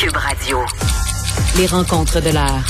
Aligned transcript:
Cube 0.00 0.16
Radio. 0.16 0.60
Les 1.58 1.66
rencontres 1.66 2.22
de 2.22 2.30
l'heure. 2.30 2.64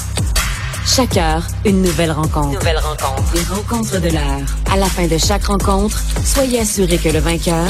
Chaque 0.84 1.16
heure, 1.16 1.44
une 1.64 1.80
nouvelle 1.80 2.10
rencontre. 2.10 2.58
Nouvelle 2.58 2.78
rencontre. 2.78 3.22
Les 3.32 3.42
rencontres 3.44 4.00
de 4.00 4.08
l'heure. 4.08 4.40
À 4.68 4.76
la 4.76 4.86
fin 4.86 5.06
de 5.06 5.16
chaque 5.16 5.44
rencontre, 5.44 5.96
soyez 6.24 6.58
assurés 6.58 6.98
que 6.98 7.08
le 7.08 7.20
vainqueur, 7.20 7.68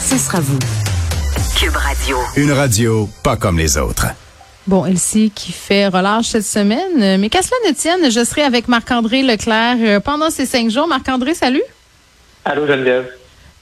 ce 0.00 0.16
sera 0.16 0.40
vous. 0.40 0.58
Cube 1.54 1.76
Radio. 1.76 2.16
Une 2.36 2.50
radio 2.52 3.10
pas 3.22 3.36
comme 3.36 3.58
les 3.58 3.76
autres. 3.76 4.06
Bon, 4.66 4.86
Elsie 4.86 5.30
qui 5.34 5.52
fait 5.52 5.88
relâche 5.88 6.28
cette 6.28 6.46
semaine. 6.46 7.20
Mais 7.20 7.28
qu'à 7.28 7.42
cela 7.42 7.56
ne 7.68 7.74
tienne, 7.74 8.10
je 8.10 8.24
serai 8.24 8.40
avec 8.40 8.68
Marc-André 8.68 9.22
Leclerc 9.22 9.76
euh, 9.80 10.00
pendant 10.00 10.30
ces 10.30 10.46
cinq 10.46 10.70
jours. 10.70 10.88
Marc-André, 10.88 11.34
salut. 11.34 11.62
Allô, 12.46 12.66
Geneviève. 12.66 13.06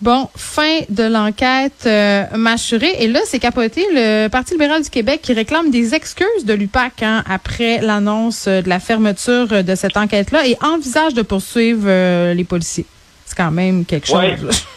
Bon, 0.01 0.29
fin 0.37 0.81
de 0.89 1.05
l'enquête 1.05 1.87
euh, 1.87 2.25
mâchurée. 2.37 2.95
Et 2.99 3.07
là, 3.09 3.21
c'est 3.25 3.39
capoté 3.39 3.87
le 3.93 4.29
Parti 4.29 4.53
libéral 4.53 4.83
du 4.83 4.91
Québec 4.91 5.21
qui 5.23 5.33
réclame 5.33 5.71
des 5.71 5.95
excuses 5.95 6.45
de 6.45 6.53
l'UPAC 6.53 7.03
hein, 7.03 7.25
après 7.29 7.81
l'annonce 7.81 8.47
de 8.47 8.69
la 8.69 8.81
fermeture 8.81 9.65
de 9.65 9.75
cette 9.75 9.97
enquête-là 9.97 10.47
et 10.47 10.57
envisage 10.63 11.15
de 11.15 11.23
poursuivre 11.23 11.85
euh, 11.87 12.35
les 12.35 12.45
policiers. 12.45 12.87
C'est 13.25 13.37
quand 13.37 13.53
même 13.53 13.85
quelque 13.85 14.07
chose. 14.07 14.21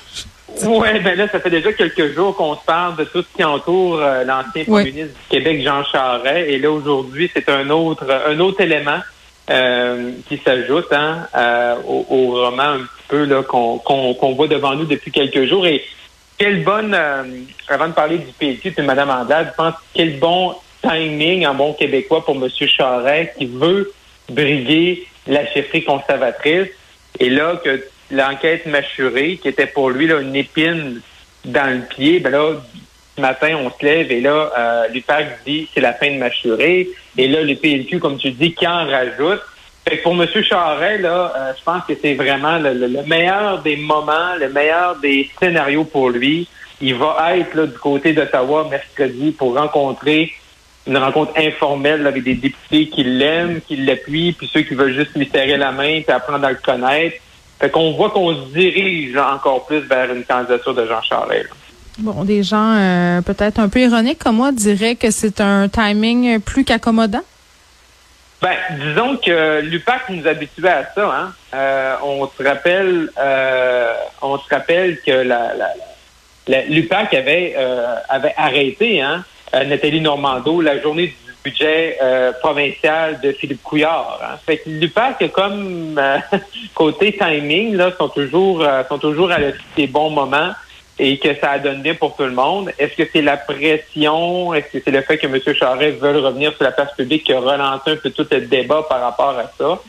Ouais. 0.63 0.67
Oui, 0.93 0.99
ben 1.03 1.17
là, 1.17 1.27
ça 1.27 1.39
fait 1.39 1.49
déjà 1.49 1.71
quelques 1.73 2.15
jours 2.15 2.35
qu'on 2.35 2.55
se 2.55 2.65
parle 2.65 2.95
de 2.95 3.03
tout 3.03 3.21
ce 3.21 3.27
qui 3.35 3.43
entoure 3.43 3.99
euh, 4.01 4.23
l'ancien 4.23 4.63
premier 4.63 4.91
ministre 4.91 5.13
du 5.13 5.27
Québec, 5.29 5.61
Jean 5.63 5.83
Charest. 5.83 6.49
Et 6.49 6.57
là, 6.57 6.71
aujourd'hui, 6.71 7.29
c'est 7.33 7.47
un 7.49 7.69
autre 7.69 8.05
un 8.09 8.39
autre 8.39 8.61
élément 8.61 8.99
euh, 9.49 10.11
qui 10.27 10.37
s'ajoute 10.43 10.91
hein, 10.91 11.27
euh, 11.35 11.75
au, 11.87 12.05
au 12.09 12.45
roman 12.45 12.63
un 12.63 12.79
peu 13.07 13.25
là 13.25 13.43
qu'on 13.43 13.79
qu'on 13.79 14.33
voit 14.33 14.47
devant 14.47 14.75
nous 14.75 14.85
depuis 14.85 15.11
quelques 15.11 15.45
jours. 15.45 15.65
Et 15.65 15.83
quelle 16.37 16.63
bonne, 16.63 16.93
euh, 16.93 17.23
avant 17.67 17.87
de 17.87 17.93
parler 17.93 18.19
du 18.19 18.31
PLQ 18.39 18.71
de 18.71 18.81
Mme 18.83 19.09
Anglade, 19.09 19.49
je 19.51 19.55
pense 19.55 19.73
quel 19.93 20.19
bon 20.19 20.55
timing 20.81 21.45
en 21.47 21.55
bon 21.55 21.73
québécois 21.73 22.23
pour 22.23 22.35
M. 22.35 22.47
Charest 22.49 23.37
qui 23.37 23.47
veut 23.47 23.91
briguer 24.29 25.07
la 25.25 25.45
chefferie 25.47 25.83
conservatrice. 25.83 26.69
Et 27.19 27.29
là, 27.29 27.59
que 27.63 27.83
l'enquête 28.11 28.65
mâchurée, 28.67 29.37
qui 29.41 29.47
était 29.47 29.65
pour 29.65 29.89
lui 29.89 30.07
là, 30.07 30.19
une 30.19 30.35
épine 30.35 31.01
dans 31.45 31.73
le 31.73 31.81
pied, 31.81 32.19
ben 32.19 32.31
là, 32.31 32.53
ce 33.15 33.21
matin, 33.21 33.57
on 33.59 33.71
se 33.71 33.83
lève 33.83 34.11
et 34.11 34.21
là, 34.21 34.51
euh, 34.57 34.87
l'UPAC 34.89 35.43
dit 35.45 35.67
c'est 35.73 35.81
la 35.81 35.93
fin 35.93 36.11
de 36.11 36.17
mâchurée. 36.17 36.87
Et 37.17 37.27
là, 37.27 37.41
le 37.41 37.55
PLQ, 37.55 37.99
comme 37.99 38.17
tu 38.17 38.31
dis, 38.31 38.53
qui 38.53 38.67
en 38.67 38.85
rajoute. 38.85 39.41
Fait 39.87 39.97
que 39.99 40.03
pour 40.03 40.21
M. 40.21 40.27
Charret, 40.43 40.97
là, 40.97 41.31
euh, 41.37 41.53
je 41.57 41.63
pense 41.63 41.83
que 41.87 41.93
c'est 42.01 42.15
vraiment 42.15 42.57
le, 42.57 42.73
le- 42.73 42.87
le 42.87 43.03
meilleur 43.03 43.61
des 43.61 43.77
moments, 43.77 44.35
le 44.39 44.49
meilleur 44.49 44.97
des 44.97 45.29
scénarios 45.39 45.85
pour 45.85 46.09
lui. 46.09 46.47
Il 46.81 46.95
va 46.95 47.37
être 47.37 47.53
là, 47.55 47.65
du 47.67 47.77
côté 47.77 48.11
d'Ottawa 48.13 48.67
mercredi 48.69 49.31
pour 49.31 49.55
rencontrer 49.57 50.31
une 50.85 50.97
rencontre 50.97 51.33
informelle 51.37 52.05
avec 52.05 52.23
des 52.23 52.35
députés 52.35 52.87
qui 52.89 53.03
l'aiment, 53.03 53.61
qui 53.61 53.77
l'appuient, 53.77 54.33
puis 54.33 54.49
ceux 54.51 54.61
qui 54.61 54.73
veulent 54.73 54.93
juste 54.93 55.15
lui 55.15 55.27
serrer 55.31 55.57
la 55.57 55.71
main 55.71 56.01
puis 56.01 56.11
apprendre 56.11 56.45
à 56.45 56.51
le 56.51 56.57
connaître. 56.63 57.17
Fait 57.59 57.69
qu'on 57.69 57.91
voit 57.93 58.09
qu'on 58.11 58.33
se 58.35 58.53
dirige 58.53 59.15
encore 59.17 59.65
plus 59.65 59.79
vers 59.79 60.13
une 60.13 60.23
candidature 60.23 60.73
de 60.75 60.85
Jean 60.85 61.01
Charest. 61.01 61.49
Bon, 61.99 62.23
des 62.23 62.43
gens 62.43 62.75
euh, 62.77 63.21
peut-être 63.21 63.59
un 63.59 63.69
peu 63.69 63.79
ironiques 63.79 64.19
comme 64.19 64.35
moi 64.35 64.51
diraient 64.51 64.95
que 64.95 65.09
c'est 65.11 65.41
un 65.41 65.67
timing 65.67 66.39
plus 66.41 66.63
qu'accommodant. 66.63 67.23
Ben, 68.41 68.55
disons 68.79 69.17
que 69.17 69.61
l'UPAC 69.61 70.09
nous 70.09 70.27
habituait 70.27 70.69
à 70.69 70.85
ça. 70.93 71.11
Hein? 71.11 71.33
Euh, 71.55 71.95
on 72.03 72.27
se 72.27 72.43
rappelle, 72.43 73.09
euh, 73.17 73.93
on 74.21 74.37
se 74.37 74.47
rappelle 74.53 75.01
que 75.01 75.11
la, 75.11 75.53
l'UPAC 76.69 77.13
avait 77.15 77.55
euh, 77.57 77.95
avait 78.09 78.35
arrêté 78.37 79.01
hein, 79.01 79.25
euh, 79.55 79.63
Nathalie 79.63 80.01
Normando 80.01 80.61
la 80.61 80.79
journée 80.79 81.07
du 81.07 81.33
budget 81.43 81.97
euh, 82.01 82.31
provincial 82.33 83.19
de 83.21 83.31
Philippe 83.31 83.63
Couillard. 83.63 84.19
Hein? 84.23 84.37
Fait 84.45 84.57
que 84.57 84.69
l'UPAC, 84.69 85.31
comme 85.31 85.97
euh, 85.97 86.19
côté 86.75 87.17
timing, 87.17 87.75
là, 87.75 87.91
sont 87.97 88.09
toujours 88.09 88.63
sont 88.87 88.99
toujours 88.99 89.31
à 89.31 89.37
des 89.75 89.87
bons 89.87 90.11
moments 90.11 90.51
et 90.99 91.17
que 91.19 91.29
ça 91.39 91.59
donne 91.59 91.81
bien 91.81 91.95
pour 91.95 92.15
tout 92.15 92.23
le 92.23 92.31
monde. 92.31 92.71
Est-ce 92.79 92.95
que 92.95 93.07
c'est 93.11 93.21
la 93.21 93.37
pression? 93.37 94.53
Est-ce 94.53 94.77
que 94.77 94.83
c'est 94.83 94.91
le 94.91 95.01
fait 95.01 95.17
que 95.17 95.27
M. 95.27 95.39
Charest 95.55 95.99
veut 95.99 96.19
revenir 96.19 96.53
sur 96.55 96.63
la 96.63 96.71
place 96.71 96.93
publique 96.95 97.23
qui 97.25 97.33
a 97.33 97.39
relancé 97.39 97.91
un 97.91 97.95
peu 97.97 98.09
tout 98.09 98.25
le 98.31 98.41
débat 98.41 98.83
par 98.89 99.01
rapport 99.01 99.37
à 99.37 99.51
ça? 99.57 99.79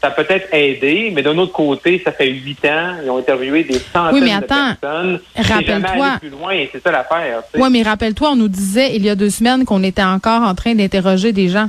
Ça 0.00 0.10
peut 0.10 0.26
être 0.28 0.52
aidé, 0.52 1.12
mais 1.14 1.22
d'un 1.22 1.38
autre 1.38 1.52
côté, 1.52 2.02
ça 2.04 2.10
fait 2.10 2.28
huit 2.28 2.64
ans, 2.64 2.96
ils 3.04 3.08
ont 3.08 3.18
interviewé 3.18 3.62
des 3.62 3.78
centaines 3.78 4.14
Oui, 4.14 4.20
mais 4.20 4.32
attends, 4.34 4.70
de 4.70 4.74
personnes. 4.74 5.20
Rappelle-toi. 5.36 6.06
allé 6.06 6.18
plus 6.18 6.30
loin, 6.30 6.50
et 6.50 6.68
c'est 6.72 6.82
ça 6.82 6.90
l'affaire. 6.90 7.42
Oui, 7.54 7.68
mais 7.70 7.82
rappelle-toi, 7.82 8.30
on 8.32 8.36
nous 8.36 8.48
disait 8.48 8.96
il 8.96 9.04
y 9.04 9.10
a 9.10 9.14
deux 9.14 9.30
semaines 9.30 9.64
qu'on 9.64 9.84
était 9.84 10.02
encore 10.02 10.42
en 10.42 10.56
train 10.56 10.74
d'interroger 10.74 11.30
des 11.32 11.48
gens. 11.48 11.68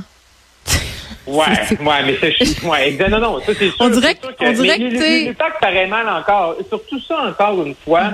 Ouais, 1.28 1.44
ouais, 1.80 2.02
mais 2.06 2.16
c'est 2.20 2.64
ouais. 2.66 3.08
Non, 3.08 3.18
non, 3.18 3.40
ça 3.40 3.52
c'est 3.56 3.66
sûr. 3.68 3.76
On 3.78 3.88
dirait 3.88 4.16
sûr 4.20 4.36
que- 4.36 4.44
on 4.44 4.52
dirait 4.52 4.78
mais 4.78 5.34
que 5.34 5.60
paraît 5.60 5.86
mal 5.86 6.08
encore. 6.08 6.56
Surtout 6.68 7.00
ça 7.00 7.16
encore 7.28 7.64
une 7.64 7.74
fois. 7.84 8.10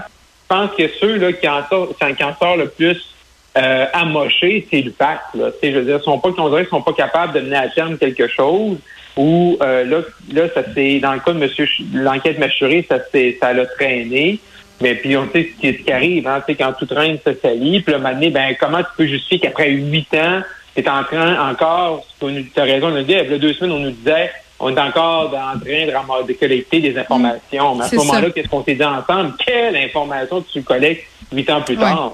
Pense 0.51 0.71
que 0.77 0.89
ceux 1.01 1.17
là 1.17 1.33
qui 1.33 1.49
en 1.49 1.67
sortent, 1.69 2.59
le 2.59 2.69
plus 2.69 3.15
euh, 3.57 3.87
amochés, 3.93 4.67
c'est 4.71 4.83
le 4.83 4.91
PAC. 4.91 5.21
Là. 5.35 5.51
Tu 5.53 5.59
sais, 5.61 5.73
je 5.73 5.79
veux 5.79 5.85
dire, 5.85 6.03
sont 6.03 6.19
pas, 6.19 6.31
on 6.37 6.49
dirait 6.49 6.63
qu'ils 6.63 6.71
sont 6.71 6.83
pas 6.83 6.93
capables 6.93 7.33
de 7.33 7.41
mener 7.41 7.57
à 7.57 7.69
terme 7.69 7.97
quelque 7.99 8.29
chose. 8.29 8.79
Ou 9.17 9.59
euh, 9.61 9.85
là, 9.85 10.03
là, 10.33 10.49
ça 10.55 10.63
dans 10.63 11.13
le 11.13 11.21
cas 11.21 11.33
de 11.33 11.39
Monsieur 11.39 11.67
l'enquête 11.95 12.39
mâchurée, 12.39 12.87
ça 12.89 12.99
ça 13.41 13.53
l'a 13.53 13.67
traîné. 13.67 14.39
Mais 14.81 14.95
puis 14.95 15.17
on 15.17 15.29
sait 15.31 15.51
ce 15.63 15.69
qui, 15.69 15.93
arrive, 15.93 16.27
hein, 16.27 16.43
quand 16.59 16.73
tout 16.79 16.87
traîne, 16.87 17.19
ça 17.23 17.33
salit. 17.41 17.81
Puis 17.81 17.93
là, 17.93 17.99
ben 17.99 18.57
comment 18.59 18.79
tu 18.79 18.89
peux 18.97 19.07
justifier 19.07 19.39
qu'après 19.39 19.71
huit 19.71 20.13
ans, 20.15 20.41
tu 20.75 20.83
es 20.83 20.89
en 20.89 21.05
train 21.05 21.51
encore, 21.51 22.07
tu 22.19 22.27
as 22.57 22.63
raison 22.63 22.91
de 22.91 22.97
le 22.97 23.03
dire, 23.05 23.25
il 23.25 23.31
y 23.31 23.35
a 23.35 23.39
deux 23.39 23.53
semaines, 23.53 23.73
on 23.73 23.81
nous 23.81 23.91
disait 23.91 24.31
on 24.61 24.75
est 24.77 24.81
encore 24.81 25.27
en 25.29 25.59
train 25.59 25.87
de, 25.87 25.93
ramasser, 25.93 26.27
de 26.29 26.33
collecter 26.35 26.81
des 26.81 26.97
informations. 26.99 27.75
Mais 27.77 27.85
à 27.85 27.89
ce 27.89 27.97
moment-là, 27.97 28.31
qu'est-ce 28.31 28.49
qu'on 28.49 28.63
s'est 28.65 28.75
dit 28.75 28.85
ensemble? 28.85 29.33
Quelle 29.45 29.77
information 29.77 30.45
tu 30.53 30.63
collectes 30.63 31.05
huit 31.33 31.49
ans 31.51 31.63
plus 31.63 31.77
Ouais. 31.77 31.83
tard? 31.83 32.13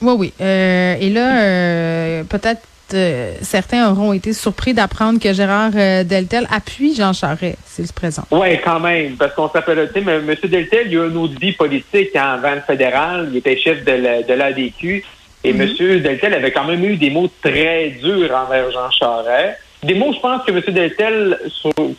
Oui, 0.00 0.14
oui. 0.18 0.32
Euh, 0.40 0.96
et 1.00 1.10
là, 1.10 1.42
euh, 1.42 2.24
peut-être 2.24 2.62
euh, 2.94 3.34
certains 3.40 3.90
auront 3.90 4.12
été 4.12 4.32
surpris 4.32 4.74
d'apprendre 4.74 5.18
que 5.20 5.32
Gérard 5.32 5.70
Deltel 5.70 6.46
appuie 6.50 6.94
Jean 6.94 7.12
Charest, 7.12 7.56
c'est 7.64 7.82
le 7.82 7.88
présent. 7.94 8.24
Oui, 8.30 8.58
quand 8.62 8.80
même, 8.80 9.16
parce 9.16 9.32
qu'on 9.34 9.48
s'appelle, 9.48 9.88
tu 9.94 10.00
sais, 10.00 10.04
mais 10.04 10.16
M. 10.16 10.34
Deltel, 10.44 10.88
il 10.90 10.98
a 10.98 11.06
une 11.06 11.16
autre 11.16 11.38
vie 11.40 11.52
politique 11.52 12.14
hein, 12.16 12.34
avant 12.42 12.54
le 12.54 12.60
fédéral. 12.60 13.28
Il 13.30 13.36
était 13.38 13.56
chef 13.56 13.84
de 13.84 13.92
la- 13.92 14.36
l'ADQ. 14.36 15.04
Et 15.44 15.52
Mhm. 15.52 15.60
M. 15.62 16.00
Deltel 16.02 16.34
avait 16.34 16.52
quand 16.52 16.64
même 16.64 16.84
eu 16.84 16.96
des 16.96 17.10
mots 17.10 17.30
très 17.42 17.90
durs 18.02 18.30
envers 18.34 18.70
Jean 18.72 18.90
Charest. 18.90 19.58
Des 19.82 19.94
mots, 19.94 20.12
je 20.12 20.20
pense 20.20 20.44
que 20.44 20.52
M. 20.52 20.62
Deltel, 20.68 21.38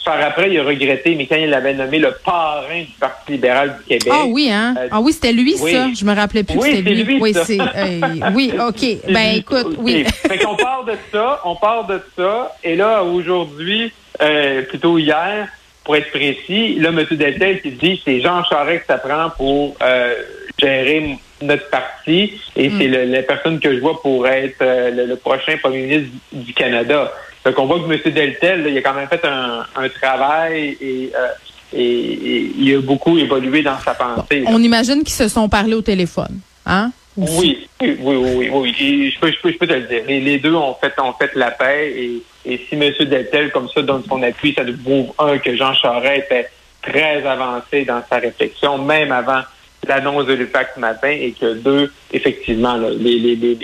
par 0.06 0.22
après, 0.22 0.50
il 0.50 0.58
a 0.60 0.64
regretté, 0.64 1.16
mais 1.16 1.26
quand 1.26 1.36
il 1.36 1.50
l'avait 1.50 1.74
nommé 1.74 2.00
le 2.00 2.14
parrain 2.24 2.80
du 2.82 2.92
Parti 2.98 3.34
libéral 3.34 3.76
du 3.80 3.84
Québec. 3.84 4.08
Ah 4.10 4.24
oui, 4.26 4.50
hein? 4.50 4.74
Euh, 4.80 4.88
Ah 4.90 5.02
oui, 5.02 5.12
c'était 5.12 5.34
lui, 5.34 5.56
oui. 5.60 5.72
ça. 5.74 5.88
Je 5.94 6.06
me 6.06 6.16
rappelais 6.16 6.44
plus 6.44 6.58
Oui, 6.58 6.70
que 6.70 6.76
c'était 6.78 6.90
lui. 6.92 7.04
lui, 7.04 7.18
oui, 7.20 7.34
c'est. 7.44 7.60
euh, 7.60 8.00
oui, 8.34 8.54
OK. 8.58 8.86
Ben 9.14 9.36
écoute, 9.36 9.76
oui. 9.80 10.06
fait 10.08 10.38
qu'on 10.38 10.56
parle 10.56 10.86
de 10.92 10.94
ça, 11.12 11.42
on 11.44 11.56
parle 11.58 11.88
de 11.88 12.00
ça, 12.16 12.56
et 12.64 12.78
là, 12.78 13.04
aujourd'hui, 13.04 13.92
euh, 14.22 14.62
plutôt 14.62 14.98
hier, 14.98 15.50
pour 15.84 15.98
être 15.98 16.10
précis, 16.12 16.76
là, 16.80 16.88
M. 16.90 17.06
Deltel 17.12 17.62
qui 17.62 17.72
dit 17.72 18.02
c'est 18.06 18.22
Jean 18.22 18.46
Charest 18.46 18.82
que 18.82 18.88
ça 18.88 18.98
prend 18.98 19.30
pour 19.36 19.76
euh, 19.84 20.14
gérer 20.58 21.18
notre 21.42 21.70
parti, 21.70 22.40
et 22.56 22.70
Mm. 22.70 22.78
c'est 22.80 22.88
le- 22.88 23.04
la 23.12 23.24
personne 23.24 23.60
que 23.60 23.76
je 23.76 23.82
vois 23.82 24.02
pour 24.02 24.26
être 24.26 24.62
euh, 24.62 24.90
le, 24.92 25.06
le 25.08 25.16
prochain 25.18 25.58
premier 25.62 25.82
ministre 25.82 26.12
du 26.32 26.54
Canada. 26.54 27.12
Fait 27.44 27.54
qu'on 27.54 27.66
voit 27.66 27.80
que 27.80 27.92
M. 27.92 28.14
Deltel, 28.14 28.64
là, 28.64 28.70
il 28.70 28.78
a 28.78 28.82
quand 28.82 28.94
même 28.94 29.08
fait 29.08 29.26
un, 29.26 29.66
un 29.76 29.90
travail 29.90 30.78
et, 30.80 31.12
euh, 31.14 31.28
et, 31.74 31.84
et 31.84 32.52
il 32.58 32.76
a 32.76 32.82
beaucoup 32.82 33.18
évolué 33.18 33.62
dans 33.62 33.78
sa 33.80 33.94
pensée. 33.94 34.46
On 34.48 34.62
imagine 34.62 35.04
qu'ils 35.04 35.10
se 35.14 35.28
sont 35.28 35.50
parlé 35.50 35.74
au 35.74 35.82
téléphone. 35.82 36.40
Hein? 36.66 36.92
Oui, 37.18 37.68
oui, 37.82 37.98
oui, 38.00 38.16
oui, 38.16 38.50
oui. 38.52 38.76
Et 38.80 39.12
je, 39.12 39.20
peux, 39.20 39.32
je, 39.32 39.40
peux, 39.42 39.52
je 39.52 39.58
peux 39.58 39.68
te 39.68 39.74
le 39.74 39.82
dire. 39.82 40.04
Les, 40.08 40.22
les 40.22 40.40
deux 40.40 40.56
ont 40.56 40.76
fait, 40.76 40.94
ont 41.00 41.14
fait 41.14 41.32
la 41.36 41.52
paix 41.52 41.94
et, 41.96 42.24
et 42.46 42.58
si 42.70 42.76
M. 42.76 42.92
Deltel, 43.02 43.52
comme 43.52 43.68
ça, 43.70 43.82
donne 43.82 44.04
son 44.08 44.24
appui, 44.24 44.54
ça 44.54 44.64
nous 44.64 44.78
prouve, 44.78 45.12
un, 45.20 45.38
que 45.38 45.56
Jean 45.56 45.74
Charest 45.74 46.26
était 46.32 46.50
très 46.82 47.26
avancé 47.26 47.86
dans 47.86 48.02
sa 48.10 48.18
réflexion, 48.18 48.78
même 48.78 49.12
avant 49.12 49.42
l'annonce 49.88 50.26
de 50.26 50.34
l'UPAC 50.34 50.72
ce 50.76 50.80
matin, 50.80 51.10
et 51.10 51.34
que 51.34 51.54
deux, 51.56 51.92
effectivement, 52.12 52.76
là, 52.78 52.90
les, 52.90 53.20
les, 53.20 53.36
les, 53.36 53.56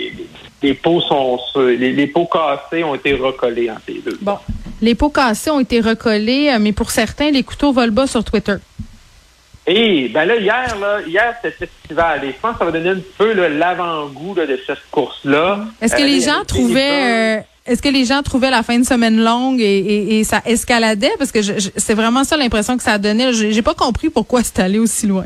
les, 0.62 0.74
pots 0.74 1.00
sont 1.00 1.38
les, 1.56 1.92
les 1.92 2.06
pots 2.06 2.26
cassés 2.26 2.84
ont 2.84 2.94
été 2.94 3.14
recollés 3.14 3.70
entre 3.70 3.82
les 3.88 4.00
deux. 4.00 4.18
Bon. 4.20 4.38
Les 4.82 4.94
pots 4.94 5.10
cassés 5.10 5.50
ont 5.50 5.60
été 5.60 5.80
recollés, 5.80 6.50
euh, 6.54 6.58
mais 6.60 6.72
pour 6.72 6.90
certains, 6.90 7.30
les 7.30 7.42
couteaux 7.42 7.72
volent 7.72 7.92
bas 7.92 8.06
sur 8.06 8.24
Twitter. 8.24 8.56
Et 9.66 10.08
ben 10.08 10.24
là, 10.24 10.36
hier, 10.36 10.76
là, 10.80 11.00
hier, 11.06 11.34
c'était 11.42 11.66
festival. 11.66 12.24
Et 12.24 12.28
je 12.28 12.36
pense 12.40 12.52
que 12.54 12.58
ça 12.60 12.64
va 12.64 12.72
donner 12.72 12.88
un 12.90 13.00
peu 13.18 13.32
l'avant-goût 13.48 14.34
de 14.34 14.58
cette 14.66 14.78
course-là. 14.90 15.60
Est-ce 15.80 15.94
que 15.94 16.00
Euh, 16.02 16.06
les 16.06 16.20
gens 16.22 16.42
trouvaient, 16.46 17.38
euh, 17.38 17.40
est-ce 17.66 17.82
que 17.82 17.88
les 17.90 18.04
gens 18.06 18.22
trouvaient 18.22 18.50
la 18.50 18.62
fin 18.62 18.78
de 18.78 18.84
semaine 18.86 19.22
longue 19.22 19.60
et, 19.60 19.64
et- 19.78 20.18
et 20.20 20.24
ça 20.24 20.40
escaladait? 20.46 21.12
Parce 21.18 21.30
que 21.30 21.40
c'est 21.76 21.94
vraiment 21.94 22.24
ça 22.24 22.36
l'impression 22.38 22.76
que 22.78 22.82
ça 22.82 22.96
donnait. 22.98 23.32
J'ai 23.34 23.62
pas 23.62 23.74
compris 23.74 24.08
pourquoi 24.08 24.42
c'est 24.42 24.58
allé 24.60 24.78
aussi 24.78 25.06
loin. 25.06 25.24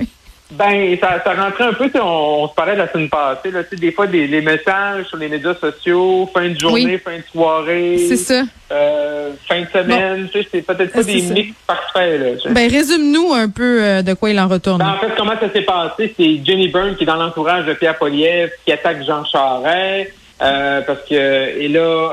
Ben, 0.56 0.96
ça, 1.00 1.20
ça 1.24 1.34
rentrait 1.34 1.64
un 1.64 1.72
peu, 1.72 1.90
on, 2.00 2.48
se 2.48 2.54
parlait 2.54 2.76
la 2.76 2.90
semaine 2.90 3.08
passée, 3.08 3.50
là, 3.50 3.60
des 3.72 3.92
fois, 3.92 4.06
des, 4.06 4.26
les 4.26 4.40
messages 4.40 5.06
sur 5.06 5.16
les 5.16 5.28
médias 5.28 5.54
sociaux, 5.54 6.30
fin 6.32 6.48
de 6.48 6.58
journée, 6.58 6.98
fin 6.98 7.16
de 7.16 7.24
soirée. 7.32 7.98
C'est 8.08 8.16
ça. 8.16 8.42
Euh, 8.70 9.32
fin 9.48 9.62
de 9.62 9.66
semaine, 9.66 10.28
tu 10.32 10.42
sais, 10.42 10.48
c'est 10.52 10.62
peut-être 10.62 10.92
pas 10.92 11.02
des 11.02 11.22
mix 11.22 11.54
parfaits, 11.66 12.20
là. 12.20 12.50
Ben, 12.52 12.70
résume-nous 12.70 13.32
un 13.32 13.48
peu 13.48 13.82
euh, 13.82 14.02
de 14.02 14.14
quoi 14.14 14.30
il 14.30 14.38
en 14.38 14.46
retourne. 14.46 14.78
Ben, 14.78 14.90
en 14.90 14.98
fait, 14.98 15.12
comment 15.16 15.38
ça 15.38 15.50
s'est 15.52 15.62
passé? 15.62 16.14
C'est 16.16 16.44
Jenny 16.44 16.68
Byrne 16.68 16.94
qui 16.94 17.02
est 17.02 17.06
dans 17.06 17.16
l'entourage 17.16 17.66
de 17.66 17.74
Pierre 17.74 17.98
Poliev 17.98 18.50
qui 18.64 18.72
attaque 18.72 19.04
Jean 19.04 19.24
Charest, 19.24 20.12
euh, 20.40 20.80
parce 20.82 21.00
que, 21.08 21.14
et 21.14 21.68
là, 21.68 21.80
euh, 21.80 22.12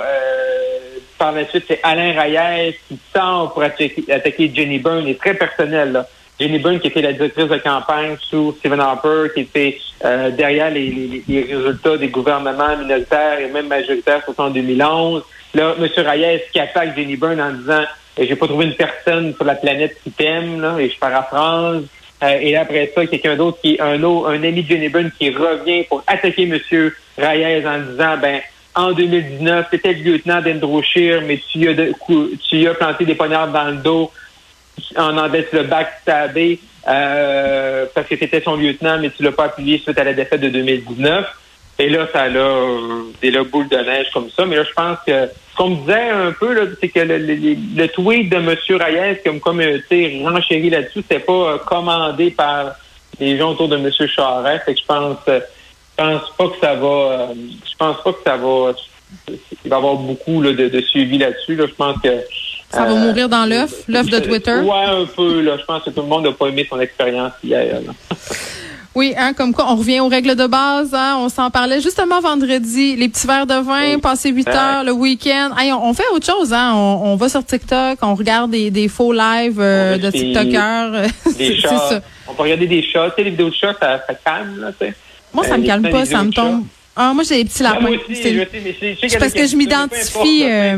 par 1.19 1.31
la 1.31 1.47
suite, 1.47 1.65
c'est 1.67 1.79
Alain 1.83 2.19
Rayès 2.19 2.73
qui 2.87 2.97
sort 3.15 3.53
pour 3.53 3.61
attaquer, 3.61 4.03
attaquer 4.11 4.51
Jenny 4.53 4.79
Byrne, 4.79 5.07
et 5.07 5.15
très 5.15 5.35
personnel, 5.35 5.91
là. 5.91 6.07
Jenny 6.41 6.57
Byrne, 6.57 6.79
qui 6.79 6.87
était 6.87 7.03
la 7.03 7.13
directrice 7.13 7.47
de 7.47 7.57
campagne 7.57 8.17
sous 8.19 8.55
Stephen 8.57 8.79
Harper, 8.79 9.27
qui 9.35 9.41
était 9.41 9.77
euh, 10.03 10.31
derrière 10.31 10.71
les, 10.71 11.23
résultats 11.29 11.97
des 11.97 12.07
gouvernements 12.07 12.75
minoritaires 12.75 13.39
et 13.39 13.47
même 13.47 13.67
majoritaires, 13.67 14.23
en 14.37 14.49
2011. 14.49 15.21
Là, 15.53 15.75
M. 15.79 15.87
Reyes 15.97 16.41
qui 16.51 16.59
attaque 16.59 16.95
Jenny 16.95 17.15
Byrne 17.15 17.39
en 17.39 17.51
disant 17.51 17.83
j'ai 18.17 18.35
pas 18.35 18.47
trouvé 18.47 18.65
une 18.65 18.73
personne 18.73 19.35
sur 19.35 19.45
la 19.45 19.55
planète 19.55 19.97
qui 20.03 20.11
t'aime, 20.11 20.59
là, 20.61 20.77
et 20.79 20.89
je 20.89 20.97
paraphrase. 20.97 21.83
Euh, 22.23 22.37
et 22.41 22.55
après 22.55 22.91
ça, 22.93 23.05
quelqu'un 23.05 23.35
d'autre 23.35 23.59
qui 23.61 23.77
un 23.79 24.01
autre, 24.01 24.29
un 24.29 24.43
ami 24.43 24.63
de 24.63 24.67
Jenny 24.67 24.89
Byrne 24.89 25.11
qui 25.17 25.29
revient 25.29 25.83
pour 25.83 26.03
attaquer 26.07 26.43
M. 26.43 26.59
Reyes 27.17 27.67
en 27.67 27.79
disant 27.79 28.17
ben 28.19 28.41
en 28.73 28.93
2019, 28.93 29.67
c'était 29.69 29.93
le 29.93 30.11
lieutenant 30.11 30.41
d'Andrew 30.41 30.81
mais 31.27 31.39
tu 31.51 31.69
as, 31.69 31.73
tu 32.49 32.67
as 32.67 32.73
planté 32.73 33.05
des 33.05 33.15
poignards 33.15 33.49
dans 33.49 33.65
le 33.65 33.77
dos 33.77 34.11
en 34.97 35.17
endette 35.17 35.51
le 35.53 35.63
backstabé 35.63 36.59
euh, 36.87 37.85
parce 37.93 38.07
que 38.07 38.17
c'était 38.17 38.41
son 38.41 38.55
lieutenant, 38.55 38.99
mais 38.99 39.09
tu 39.09 39.23
l'as 39.23 39.31
pas 39.31 39.45
appuyé 39.45 39.77
suite 39.79 39.97
à 39.97 40.03
la 40.03 40.13
défaite 40.13 40.41
de 40.41 40.49
2019. 40.49 41.25
Et 41.79 41.89
là, 41.89 42.07
ça 42.13 42.23
a 42.23 42.29
des 42.29 43.31
là, 43.31 43.43
boule 43.43 43.67
de 43.67 43.77
neige 43.77 44.07
comme 44.13 44.29
ça. 44.29 44.45
Mais 44.45 44.55
là, 44.55 44.63
je 44.63 44.73
pense 44.73 44.97
que 45.05 45.27
ce 45.27 45.57
qu'on 45.57 45.69
me 45.69 45.75
disait 45.77 46.09
un 46.09 46.31
peu, 46.31 46.53
là, 46.53 46.63
c'est 46.79 46.89
que 46.89 46.99
le, 46.99 47.87
tweet 47.87 48.29
de 48.29 48.35
M. 48.35 48.55
Reyes, 48.69 49.19
comme 49.25 49.39
comme 49.39 49.61
tu 49.89 50.23
renchéri 50.27 50.69
là-dessus, 50.69 51.01
c'était 51.01 51.19
pas 51.19 51.33
euh, 51.33 51.57
commandé 51.57 52.31
par 52.31 52.75
les 53.19 53.37
gens 53.37 53.51
autour 53.51 53.67
de 53.67 53.77
M. 53.77 53.89
Charest. 54.07 54.65
Fait 54.65 54.73
que 54.73 54.79
je 54.79 54.85
pense 54.85 55.17
je 55.27 56.03
pense 56.03 56.29
pas 56.37 56.47
que 56.47 56.59
ça 56.59 56.75
va 56.75 56.87
euh, 56.87 57.25
je 57.35 57.75
pense 57.77 58.01
pas 58.03 58.13
que 58.13 58.23
ça 58.23 58.37
va 58.37 58.73
il 59.27 59.69
va 59.69 59.75
y 59.75 59.79
avoir 59.79 59.95
beaucoup 59.95 60.41
de, 60.41 60.51
de, 60.51 60.81
suivi 60.81 61.17
là-dessus. 61.17 61.55
Là. 61.55 61.65
Je 61.67 61.73
pense 61.73 61.95
que 62.01 62.09
ça 62.71 62.85
va 62.85 62.95
mourir 62.95 63.29
dans 63.29 63.45
l'œuf, 63.45 63.83
l'œuf 63.87 64.07
de 64.07 64.19
Twitter? 64.19 64.59
Ouais, 64.59 64.85
un 64.85 65.05
peu. 65.05 65.41
Là. 65.41 65.57
Je 65.57 65.65
pense 65.65 65.83
que 65.83 65.89
tout 65.89 66.01
le 66.01 66.07
monde 66.07 66.25
n'a 66.25 66.31
pas 66.31 66.47
aimé 66.47 66.65
son 66.69 66.79
expérience 66.79 67.33
hier. 67.43 67.79
Oui, 68.93 69.13
hein, 69.17 69.31
comme 69.33 69.53
quoi, 69.53 69.71
on 69.71 69.77
revient 69.77 70.01
aux 70.01 70.09
règles 70.09 70.35
de 70.35 70.47
base. 70.47 70.93
Hein, 70.93 71.15
on 71.19 71.29
s'en 71.29 71.49
parlait 71.49 71.79
justement 71.79 72.19
vendredi. 72.19 72.97
Les 72.97 73.07
petits 73.07 73.25
verres 73.25 73.47
de 73.47 73.53
vin, 73.53 73.99
passer 73.99 74.31
8 74.31 74.47
heures 74.49 74.83
le 74.83 74.91
week-end. 74.91 75.51
on, 75.81 75.93
fait 75.93 76.03
autre 76.13 76.25
chose. 76.25 76.51
Hein, 76.51 76.73
on, 76.75 77.15
va 77.15 77.29
sur 77.29 77.43
TikTok, 77.45 77.99
on 78.01 78.15
regarde 78.15 78.51
des, 78.51 78.87
faux 78.89 79.13
lives 79.13 79.61
euh, 79.61 79.97
de 79.97 80.11
TikTokers. 80.11 81.09
Des 81.37 81.55
chats. 81.55 82.01
On 82.27 82.33
peut 82.33 82.43
regarder 82.43 82.67
des 82.67 82.81
chats. 82.83 83.09
Tu 83.11 83.15
sais, 83.15 83.23
les 83.23 83.31
vidéos 83.31 83.49
de 83.49 83.55
chats, 83.55 83.75
ça, 83.79 83.99
calme. 84.25 84.59
Là, 84.59 84.71
Moi, 85.33 85.45
ça 85.45 85.57
me 85.57 85.63
euh, 85.63 85.67
calme 85.67 85.89
pas. 85.89 86.05
Ça 86.05 86.23
me 86.23 86.31
tombe. 86.31 86.65
Ah, 86.95 87.13
moi, 87.13 87.23
j'ai 87.23 87.43
des 87.43 87.49
petits 87.49 87.63
lapins. 87.63 87.87
c'est 88.13 89.19
parce 89.19 89.33
que 89.33 89.47
je 89.47 89.55
m'identifie. 89.55 90.43
Euh... 90.43 90.77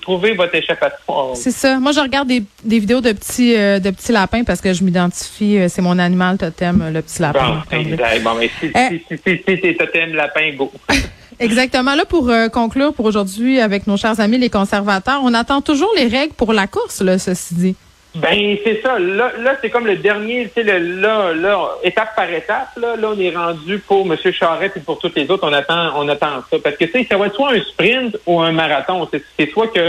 Trouvez, 0.00 0.34
votre 0.34 0.54
échappatoire. 0.54 1.36
C'est 1.36 1.52
ça. 1.52 1.78
Moi, 1.78 1.92
je 1.92 2.00
regarde 2.00 2.28
des, 2.28 2.42
des 2.64 2.78
vidéos 2.80 3.00
de 3.00 3.12
petits, 3.12 3.54
euh, 3.56 3.78
de 3.78 3.90
petits 3.90 4.12
lapins 4.12 4.42
parce 4.42 4.60
que 4.60 4.72
je 4.72 4.82
m'identifie. 4.82 5.58
Euh, 5.58 5.68
c'est 5.68 5.82
mon 5.82 5.98
animal 5.98 6.38
totem, 6.38 6.90
le 6.92 7.02
petit 7.02 7.22
lapin. 7.22 7.62
Bon, 7.70 7.78
exact. 7.78 8.22
bon 8.22 8.34
mais 8.34 8.50
si, 8.58 8.66
euh, 8.66 8.98
si, 9.08 9.16
si, 9.16 9.42
si, 9.46 9.58
c'est 9.62 9.76
totem 9.78 10.14
lapin, 10.14 10.54
go. 10.56 10.72
Exactement. 11.38 11.94
Là, 11.94 12.04
pour 12.04 12.30
conclure 12.52 12.92
pour 12.92 13.06
aujourd'hui 13.06 13.60
avec 13.60 13.86
nos 13.86 13.96
chers 13.96 14.20
amis 14.20 14.38
les 14.38 14.50
conservateurs, 14.50 15.22
on 15.24 15.34
attend 15.34 15.60
toujours 15.60 15.90
les 15.96 16.06
règles 16.06 16.34
pour 16.34 16.52
la 16.52 16.66
course, 16.66 17.00
là, 17.00 17.18
ceci 17.18 17.54
dit. 17.54 17.76
Ben 18.14 18.56
c'est 18.62 18.82
ça. 18.82 18.98
Là, 18.98 19.32
là 19.38 19.56
c'est 19.60 19.70
comme 19.70 19.86
le 19.86 19.96
dernier, 19.96 20.46
tu 20.48 20.62
sais, 20.62 20.78
là, 20.78 21.32
là, 21.32 21.76
étape 21.82 22.14
par 22.14 22.30
étape. 22.30 22.68
Là, 22.76 22.96
là, 22.96 23.08
on 23.14 23.18
est 23.18 23.34
rendu 23.34 23.78
pour 23.78 24.06
M. 24.06 24.16
Charette 24.32 24.76
et 24.76 24.80
pour 24.80 24.98
tous 24.98 25.12
les 25.16 25.30
autres. 25.30 25.48
On 25.48 25.52
attend, 25.52 25.92
on 25.96 26.08
attend 26.08 26.42
ça 26.50 26.58
parce 26.62 26.76
que 26.76 26.84
tu 26.84 26.92
sais, 26.92 27.06
ça 27.08 27.16
va 27.16 27.26
être 27.26 27.34
soit 27.34 27.52
un 27.52 27.60
sprint 27.60 28.16
ou 28.26 28.40
un 28.40 28.52
marathon. 28.52 29.08
C'est 29.38 29.50
soit 29.50 29.68
que 29.68 29.80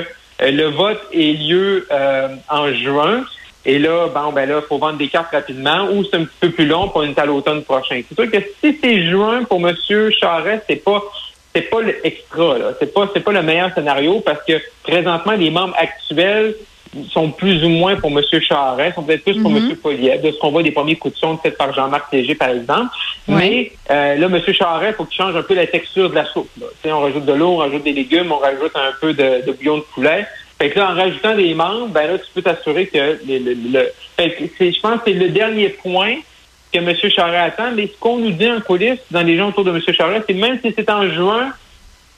euh, 0.42 0.52
le 0.52 0.68
vote 0.68 1.02
ait 1.12 1.34
lieu 1.34 1.86
euh, 1.92 2.30
en 2.50 2.72
juin. 2.74 3.26
Et 3.66 3.80
là, 3.80 4.08
bon, 4.08 4.32
ben 4.34 4.48
là, 4.48 4.62
faut 4.62 4.78
vendre 4.78 4.98
des 4.98 5.08
cartes 5.08 5.32
rapidement, 5.32 5.88
ou 5.92 6.04
c'est 6.04 6.18
un 6.18 6.26
petit 6.26 6.38
peu 6.40 6.50
plus 6.52 6.66
long 6.66 6.90
pour 6.90 7.04
une 7.04 7.14
à 7.18 7.26
l'automne 7.26 7.64
prochain. 7.64 8.02
C'est 8.08 8.16
sûr 8.16 8.30
que 8.30 8.40
si 8.62 8.78
c'est 8.82 9.10
juin 9.10 9.44
pour 9.44 9.66
M. 9.66 9.76
Charest, 10.20 10.64
c'est 10.68 10.84
pas 10.84 11.02
c'est 11.56 11.70
pas 11.70 11.82
l'extra, 11.82 12.58
là. 12.58 12.72
C'est 12.80 12.94
pas 12.94 13.10
c'est 13.14 13.22
pas 13.22 13.32
le 13.32 13.44
meilleur 13.44 13.74
scénario 13.74 14.22
parce 14.22 14.44
que 14.46 14.54
présentement, 14.84 15.34
les 15.34 15.50
membres 15.50 15.76
actuels 15.78 16.56
sont 17.12 17.32
plus 17.32 17.64
ou 17.64 17.70
moins 17.70 17.96
pour 17.96 18.12
M. 18.12 18.22
Charest, 18.42 18.96
sont 18.96 19.04
peut-être 19.04 19.24
plus 19.24 19.42
pour 19.42 19.52
M. 19.52 19.68
Mhm. 19.70 19.76
Poliev, 19.78 20.22
de 20.22 20.32
ce 20.32 20.38
qu'on 20.40 20.52
voit 20.52 20.64
des 20.64 20.72
premiers 20.72 20.96
coups 20.96 21.16
de 21.16 21.20
son 21.20 21.38
faits 21.38 21.58
par 21.58 21.74
Jean-Marc 21.74 22.12
Léger, 22.12 22.36
par 22.36 22.50
exemple. 22.50 22.90
Mais 23.28 23.72
euh, 23.90 24.16
là, 24.16 24.28
M. 24.28 24.54
Charest, 24.54 24.94
il 24.94 24.96
faut 24.96 25.06
qu'il 25.06 25.18
change 25.18 25.36
un 25.36 25.44
peu 25.44 25.56
la 25.56 25.68
texture 25.68 26.10
de 26.10 26.16
la 26.16 26.26
soupe. 26.26 26.50
On 26.86 27.00
rajoute 27.00 27.26
de 27.26 27.34
l'eau, 27.34 27.54
on 27.54 27.58
rajoute 27.58 27.84
des 27.84 27.94
légumes, 27.94 28.32
on 28.32 28.38
rajoute 28.38 28.76
un 28.76 28.92
peu 29.00 29.14
de, 29.14 29.52
bouillon 29.52 29.78
de 29.78 29.84
poulet. 29.94 30.28
Fait 30.60 30.70
que 30.70 30.80
là, 30.80 30.92
en 30.92 30.96
rajoutant 30.96 31.36
des 31.36 31.54
membres, 31.54 31.88
ben 31.88 32.08
là, 32.08 32.18
tu 32.18 32.26
peux 32.34 32.42
t'assurer 32.42 32.88
que 32.88 33.20
le, 33.28 33.54
le, 33.72 33.92
je 34.20 34.80
pense 34.82 35.00
que 35.00 35.02
c'est 35.06 35.14
le 35.14 35.30
dernier 35.30 35.70
point 35.70 36.16
que 36.72 36.80
M. 36.80 36.94
Charest 36.96 37.60
attend. 37.60 37.72
Mais 37.76 37.88
ce 37.88 38.00
qu'on 38.00 38.18
nous 38.18 38.32
dit 38.32 38.50
en 38.50 38.62
coulisses 38.62 39.00
dans 39.12 39.24
les 39.24 39.38
gens 39.38 39.50
autour 39.50 39.64
de 39.64 39.72
M. 39.72 39.82
Charest, 39.94 40.26
c'est 40.28 40.36
même 40.36 40.60
si 40.64 40.74
c'est 40.76 40.90
en 40.90 41.10
juin, 41.10 41.52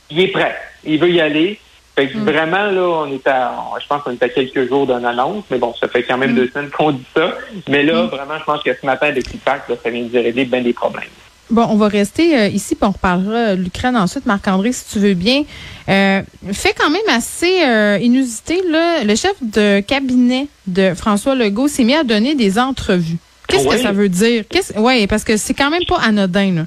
il 0.10 0.20
est 0.20 0.28
prêt. 0.28 0.56
Il 0.84 1.00
veut 1.00 1.12
y 1.12 1.22
aller. 1.22 1.60
Fait 1.96 2.10
que 2.10 2.18
mm. 2.18 2.24
vraiment, 2.24 2.66
là, 2.66 2.82
on 2.82 3.12
est 3.12 3.28
à, 3.28 3.54
je 3.82 3.88
pense 3.88 4.04
qu'on 4.04 4.12
est 4.12 4.24
à 4.24 4.30
quelques 4.30 4.68
jours 4.68 4.86
d'une 4.86 5.06
annonce, 5.06 5.46
mais 5.50 5.58
bon, 5.58 5.74
ça 5.80 5.88
fait 5.88 6.04
quand 6.04 6.18
même 6.18 6.34
mm. 6.34 6.36
deux 6.36 6.50
semaines 6.50 6.70
qu'on 6.70 6.92
dit 6.92 7.06
ça. 7.16 7.34
Mais 7.70 7.84
là, 7.84 8.04
mm. 8.04 8.08
vraiment, 8.08 8.38
je 8.40 8.44
pense 8.44 8.64
que 8.64 8.72
ce 8.74 8.86
matin, 8.86 9.12
depuis 9.14 9.38
Pâques, 9.38 9.64
ça 9.68 9.90
vient 9.90 10.04
de 10.04 10.20
régler 10.20 10.46
bien 10.46 10.62
des 10.62 10.74
problèmes. 10.74 11.10
Bon, 11.52 11.68
on 11.70 11.76
va 11.76 11.88
rester 11.88 12.38
euh, 12.38 12.48
ici, 12.48 12.74
puis 12.74 12.88
on 12.88 12.92
reparlera 12.92 13.56
de 13.56 13.62
l'Ukraine 13.62 13.96
ensuite, 13.96 14.26
Marc-André, 14.26 14.72
si 14.72 14.86
tu 14.92 15.00
veux 15.00 15.14
bien. 15.14 15.44
Euh, 15.88 16.24
fait 16.52 16.74
quand 16.78 16.90
même 16.90 17.08
assez 17.10 17.64
euh, 17.64 18.00
inusité, 18.02 18.62
là, 18.68 19.04
le 19.04 19.16
chef 19.16 19.36
de 19.42 19.80
cabinet 19.82 20.48
de 20.66 20.96
François 20.96 21.36
Legault 21.36 21.68
s'est 21.68 21.84
mis 21.84 21.94
à 21.94 22.04
donner 22.04 22.34
des 22.34 22.58
entrevues. 22.58 23.18
Qu'est-ce 23.48 23.68
que 23.68 23.78
ça 23.78 23.92
veut 23.92 24.10
dire? 24.10 24.44
Oui, 24.78 25.06
parce 25.06 25.24
que 25.24 25.38
c'est 25.38 25.54
quand 25.54 25.70
même 25.70 25.86
pas 25.88 26.00
anodin, 26.00 26.52
là. 26.52 26.66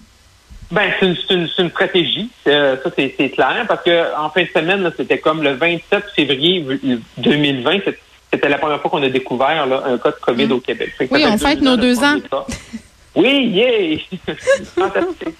Ben, 0.71 0.91
c'est 1.01 1.35
une, 1.35 1.49
une, 1.59 1.71
stratégie, 1.71 2.29
euh, 2.47 2.77
ça 2.83 2.91
c'est 2.95 3.31
clair, 3.31 3.65
parce 3.67 3.83
que 3.83 4.15
en 4.17 4.29
fin 4.29 4.43
de 4.43 4.49
semaine, 4.49 4.93
c'était 4.97 5.19
comme 5.19 5.43
le 5.43 5.55
27 5.55 6.05
février 6.15 6.63
2020, 7.17 7.79
c'était 8.31 8.49
la 8.51 8.59
première 8.59 8.81
fois 8.83 8.91
qu'on 8.91 9.03
a 9.03 9.09
découvert 9.09 9.67
là, 9.67 9.85
un 9.87 9.97
cas 9.97 10.11
de 10.11 10.17
COVID 10.21 10.47
mm. 10.47 10.53
au 10.53 10.61
Québec. 10.61 10.93
Oui, 11.11 11.25
on 11.27 11.39
fête 11.39 11.63
nos 11.63 11.77
deux 11.77 11.99
ans. 12.05 12.17
Oui, 13.17 13.47
yeah! 13.47 13.99
Fantastique. 14.77 15.35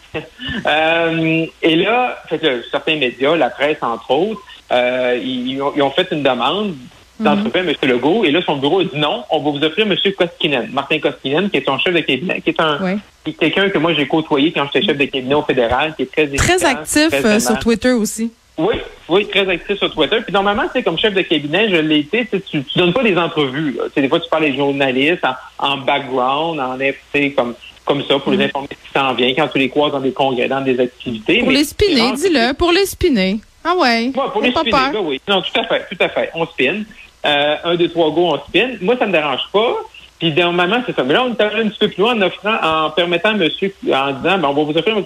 euh, 0.67 1.47
et 1.63 1.77
là, 1.77 2.19
fait, 2.29 2.41
certains 2.71 2.97
médias, 2.97 3.37
la 3.37 3.51
presse 3.51 3.83
entre 3.83 4.11
autres, 4.11 4.41
euh, 4.73 5.21
ils, 5.23 5.61
ont, 5.61 5.73
ils, 5.77 5.83
ont, 5.83 5.91
fait 5.91 6.09
une 6.11 6.23
demande 6.23 6.75
d'entreprendre 7.21 7.67
mhm. 7.67 7.75
M. 7.83 7.91
Legault. 7.91 8.25
Et 8.25 8.31
là, 8.31 8.41
son 8.45 8.57
bureau 8.57 8.81
a 8.81 8.85
dit 8.85 8.97
non, 8.97 9.25
on 9.31 9.41
va 9.41 9.51
vous 9.51 9.65
offrir 9.65 9.87
M. 9.87 9.97
Koskinen, 10.17 10.69
Martin 10.73 10.99
Koskinen, 10.99 11.51
qui 11.51 11.59
est 11.59 11.65
son 11.65 11.79
chef 11.79 11.95
de 11.95 12.01
cabinet, 12.01 12.41
qui 12.41 12.51
est 12.51 12.61
un 12.61 12.99
quelqu'un 13.39 13.69
que 13.69 13.79
moi 13.79 13.93
j'ai 13.93 14.07
côtoyé 14.07 14.53
quand 14.53 14.65
j'étais 14.73 14.87
chef 14.87 14.97
de 14.97 15.05
cabinet 15.05 15.35
au 15.35 15.43
fédéral, 15.43 15.95
qui 15.97 16.03
est 16.03 16.13
très 16.13 16.29
Très 16.29 16.65
actif 16.65 17.11
euh, 17.13 17.41
sur 17.41 17.59
Twitter 17.59 17.93
aussi. 17.93 18.33
Oui, 18.57 18.75
oui, 19.09 19.27
très 19.29 19.49
actif 19.49 19.79
sur 19.79 19.93
Twitter. 19.95 20.19
Puis 20.21 20.33
normalement, 20.33 20.65
c'est 20.73 20.83
comme 20.83 20.99
chef 20.99 21.15
de 21.15 21.23
cabinet, 21.23 21.69
je 21.71 21.77
l'ai 21.77 22.01
été, 22.01 22.27
tu, 22.27 22.41
tu 22.65 22.79
donnes 22.79 22.93
pas 22.93 23.05
des 23.05 23.17
entrevues. 23.17 23.77
Là. 23.79 23.85
Des 23.95 24.09
fois, 24.09 24.19
tu 24.19 24.29
parles 24.29 24.47
des 24.47 24.57
journalistes 24.57 25.25
en, 25.59 25.79
background, 25.79 26.59
en 26.61 26.77
FT, 26.77 27.35
comme 27.37 27.55
comme 27.85 28.05
ça, 28.05 28.19
pour 28.19 28.33
les 28.33 28.37
mhm. 28.37 28.45
informer 28.45 28.69
ce 28.71 28.87
qui 28.87 28.93
s'en 28.93 29.15
vient, 29.15 29.33
quand 29.35 29.49
tu 29.49 29.59
les 29.59 29.71
croises 29.71 29.93
dans 29.93 30.01
des 30.01 30.13
congrès, 30.13 30.47
dans 30.47 30.61
des 30.61 30.79
activités. 30.79 31.39
Pour 31.39 31.51
les 31.51 31.65
spinner, 31.65 32.13
dis-le, 32.13 32.53
pour 32.53 32.71
les 32.71 32.85
spinner. 32.85 33.41
Ah 33.65 33.75
ouais. 33.77 34.13
ouais 34.15 34.31
pour 34.31 34.43
les 34.43 34.51
spinner, 34.51 34.93
ben 34.93 35.01
oui. 35.03 35.19
Non, 35.27 35.41
tout 35.41 35.59
à 35.59 35.65
fait, 35.65 35.87
tout 35.91 35.97
à 36.05 36.09
fait. 36.11 36.31
On 36.35 36.45
spin 36.45 36.83
euh, 37.27 37.57
un, 37.65 37.75
deux, 37.77 37.89
trois 37.89 38.11
go, 38.11 38.33
on 38.33 38.39
spin. 38.49 38.71
Moi, 38.81 38.97
ça 38.99 39.07
me 39.07 39.13
dérange 39.13 39.49
pas. 39.53 39.77
Puis 40.19 40.33
normalement, 40.33 40.83
c'est 40.85 40.97
ça. 40.97 41.05
Mais 41.05 41.15
là, 41.15 41.25
on 41.25 41.33
est 41.33 41.41
allé 41.41 41.63
un 41.63 41.69
petit 41.69 41.79
peu 41.79 41.89
plus 41.89 42.03
loin 42.03 42.17
en 42.17 42.23
offrant, 42.23 42.57
en 42.63 42.91
permettant 42.91 43.31
à 43.31 43.35
monsieur, 43.35 43.73
en 43.85 44.13
disant, 44.13 44.39
ben, 44.39 44.45
on 44.45 44.53
va 44.53 44.63
vous 44.65 44.77
offrir 44.77 44.97
un 44.97 45.03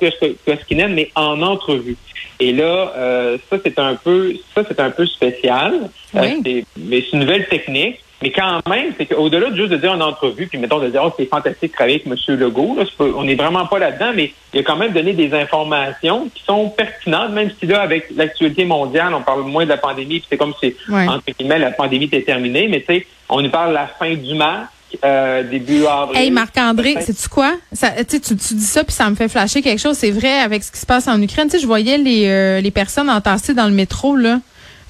Koskinen, 0.46 0.94
mais 0.94 1.10
en 1.14 1.42
entrevue. 1.42 1.96
Et 2.40 2.52
là, 2.52 2.92
euh, 2.96 3.38
ça, 3.50 3.58
c'est 3.62 3.78
un 3.78 3.94
peu, 3.94 4.34
ça, 4.54 4.62
c'est 4.66 4.80
un 4.80 4.90
peu 4.90 5.06
spécial. 5.06 5.90
Euh, 6.14 6.28
mais 6.44 6.64
c'est 7.02 7.12
une 7.12 7.20
nouvelle 7.20 7.46
technique. 7.48 7.98
Mais 8.22 8.30
quand 8.30 8.60
même, 8.68 8.92
c'est 8.96 9.06
qu'au-delà 9.06 9.50
de 9.50 9.56
juste 9.56 9.70
de 9.70 9.76
dire 9.76 9.92
en 9.92 10.00
entrevue, 10.00 10.46
puis 10.46 10.58
mettons 10.58 10.78
de 10.78 10.88
dire, 10.88 11.02
oh, 11.04 11.12
c'est 11.18 11.26
fantastique 11.26 11.72
de 11.72 11.76
travailler 11.76 12.02
avec 12.06 12.20
M. 12.28 12.36
Legault, 12.36 12.76
là, 12.76 12.84
on 13.16 13.24
n'est 13.24 13.34
vraiment 13.34 13.66
pas 13.66 13.78
là-dedans, 13.78 14.12
mais 14.14 14.32
il 14.54 14.60
a 14.60 14.62
quand 14.62 14.76
même 14.76 14.92
donné 14.92 15.12
des 15.12 15.34
informations 15.34 16.28
qui 16.34 16.42
sont 16.44 16.68
pertinentes, 16.68 17.32
même 17.32 17.50
si 17.58 17.66
là, 17.66 17.82
avec 17.82 18.10
l'actualité 18.14 18.64
mondiale, 18.64 19.12
on 19.14 19.22
parle 19.22 19.42
moins 19.42 19.64
de 19.64 19.70
la 19.70 19.76
pandémie, 19.76 20.20
puis 20.20 20.26
c'est 20.30 20.36
comme 20.36 20.54
si, 20.62 20.74
entre 20.88 21.24
guillemets, 21.36 21.58
la 21.58 21.72
pandémie 21.72 22.04
était 22.04 22.22
terminée, 22.22 22.68
mais 22.68 22.80
tu 22.80 22.94
sais, 22.94 23.06
on 23.28 23.42
nous 23.42 23.50
parle 23.50 23.70
de 23.70 23.74
la 23.74 23.86
fin 23.86 24.14
du 24.14 24.34
match, 24.34 24.68
euh, 25.04 25.42
début 25.42 25.86
avril. 25.86 26.20
Hey 26.20 26.30
Marc-André, 26.30 27.00
sais-tu 27.00 27.28
quoi? 27.28 27.54
Ça, 27.72 27.90
tu, 28.04 28.20
tu 28.20 28.34
dis 28.34 28.64
ça 28.64 28.84
puis 28.84 28.92
ça 28.92 29.08
me 29.08 29.14
fait 29.14 29.28
flasher 29.28 29.62
quelque 29.62 29.80
chose. 29.80 29.96
C'est 29.96 30.10
vrai 30.10 30.40
avec 30.40 30.62
ce 30.62 30.70
qui 30.70 30.78
se 30.78 30.86
passe 30.86 31.08
en 31.08 31.20
Ukraine. 31.20 31.46
Tu 31.46 31.52
sais, 31.52 31.58
je 31.60 31.66
voyais 31.66 31.96
les, 31.96 32.26
euh, 32.28 32.60
les 32.60 32.70
personnes 32.70 33.08
entassées 33.08 33.54
dans 33.54 33.66
le 33.66 33.72
métro 33.72 34.16
là. 34.16 34.40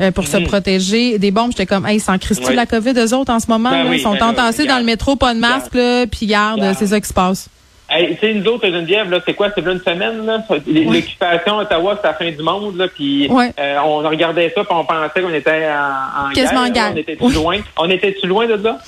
Euh, 0.01 0.11
pour 0.11 0.27
se 0.27 0.37
mhm. 0.39 0.47
protéger 0.47 1.19
des 1.19 1.31
bombes. 1.31 1.51
J'étais 1.51 1.67
comme, 1.67 1.87
hey, 1.87 1.97
ils 1.97 2.01
s'en 2.01 2.15
oui. 2.15 2.55
la 2.55 2.67
COVID, 2.67 2.95
eux 2.97 3.15
autres, 3.15 3.33
en 3.33 3.41
ce 3.41 3.47
moment. 3.49 3.71
Ben 3.71 3.85
là, 3.85 3.95
ils 3.95 4.01
sont 4.01 4.15
ben 4.15 4.29
entassés 4.29 4.67
dans 4.67 4.79
le 4.79 4.85
métro, 4.85 5.17
pas 5.17 5.35
de 5.35 5.39
masque, 5.39 5.75
là, 5.75 6.07
puis 6.07 6.27
garde, 6.27 6.63
c'est 6.79 6.87
ça 6.87 7.01
qui 7.01 7.09
se 7.09 7.13
passe. 7.13 7.49
Hey, 7.91 8.15
tu 8.15 8.21
sais, 8.21 8.33
nous 8.33 8.47
autres, 8.47 8.67
Geneviève, 8.67 9.11
là, 9.11 9.21
c'est 9.25 9.35
quoi? 9.35 9.49
C'est 9.55 9.61
une 9.61 9.81
semaine, 9.81 10.25
là? 10.25 10.43
L'occupation 10.49 11.59
à 11.59 11.63
Ottawa, 11.63 11.99
c'est 12.01 12.09
la 12.09 12.15
fin 12.15 12.31
du 12.31 12.43
monde, 12.43 12.77
là, 12.77 12.89
puis 12.89 13.29
euh, 13.31 13.77
on 13.85 13.99
regardait 13.99 14.51
ça, 14.55 14.65
puis 14.65 14.75
on 14.75 14.85
pensait 14.85 15.21
qu'on 15.21 15.35
était 15.35 15.69
en, 15.69 16.33
guerre. 16.33 16.93
On 16.95 16.97
était-tu 16.97 17.33
loin? 17.33 17.59
On 17.77 17.91
était-tu 17.91 18.27
loin 18.27 18.47
de 18.47 18.55
là? 18.55 18.79